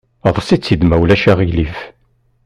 Eḍs‑itt-id 0.27 0.81
ma 0.85 0.95
ulac 1.01 1.23
aɣilif! 1.31 1.77